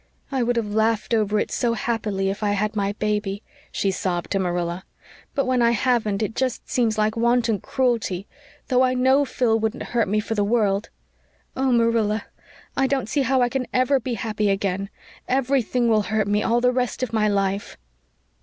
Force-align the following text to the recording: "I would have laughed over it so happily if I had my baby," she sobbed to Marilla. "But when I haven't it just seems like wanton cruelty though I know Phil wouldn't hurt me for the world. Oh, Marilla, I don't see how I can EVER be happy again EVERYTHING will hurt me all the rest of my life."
"I 0.31 0.41
would 0.41 0.55
have 0.55 0.73
laughed 0.73 1.13
over 1.13 1.37
it 1.39 1.51
so 1.51 1.73
happily 1.73 2.31
if 2.31 2.41
I 2.41 2.53
had 2.53 2.75
my 2.75 2.93
baby," 2.93 3.43
she 3.71 3.91
sobbed 3.91 4.31
to 4.31 4.39
Marilla. 4.39 4.83
"But 5.35 5.45
when 5.45 5.61
I 5.61 5.69
haven't 5.77 6.23
it 6.23 6.33
just 6.35 6.67
seems 6.67 6.97
like 6.97 7.15
wanton 7.15 7.59
cruelty 7.59 8.27
though 8.69 8.81
I 8.81 8.95
know 8.95 9.25
Phil 9.25 9.59
wouldn't 9.59 9.83
hurt 9.93 10.07
me 10.07 10.19
for 10.19 10.33
the 10.33 10.43
world. 10.43 10.89
Oh, 11.55 11.71
Marilla, 11.71 12.25
I 12.75 12.87
don't 12.87 13.07
see 13.09 13.21
how 13.21 13.43
I 13.43 13.49
can 13.49 13.67
EVER 13.75 13.99
be 13.99 14.15
happy 14.15 14.49
again 14.49 14.89
EVERYTHING 15.27 15.87
will 15.87 16.01
hurt 16.01 16.27
me 16.27 16.41
all 16.41 16.61
the 16.61 16.71
rest 16.73 17.03
of 17.03 17.13
my 17.13 17.27
life." 17.27 17.77